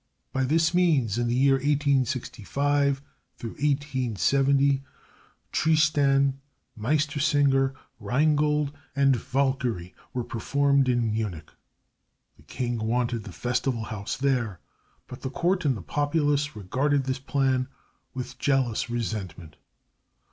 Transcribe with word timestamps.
By 0.33 0.45
this 0.45 0.73
means, 0.73 1.19
in 1.19 1.27
the 1.27 1.35
years 1.35 1.63
1865 1.63 3.03
1870 3.39 4.81
Tristan, 5.51 6.39
Meistersinger, 6.75 7.75
Rheingold, 7.99 8.73
and 8.95 9.13
Walküre 9.13 9.93
were 10.11 10.23
performed 10.23 10.89
in 10.89 11.11
Munich. 11.11 11.51
The 12.35 12.41
King 12.41 12.79
wanted 12.79 13.25
the 13.25 13.31
festival 13.31 13.83
house 13.83 14.17
there, 14.17 14.59
but 15.05 15.21
the 15.21 15.29
court 15.29 15.65
and 15.65 15.77
the 15.77 15.83
populace 15.83 16.55
regarded 16.55 17.03
this 17.03 17.19
plan 17.19 17.67
with 18.15 18.39
jealous 18.39 18.89
resentment. 18.89 19.55